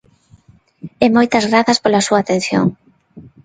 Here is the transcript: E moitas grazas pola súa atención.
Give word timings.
E 1.03 1.07
moitas 1.15 1.47
grazas 1.51 1.81
pola 1.83 2.05
súa 2.07 2.19
atención. 2.21 2.65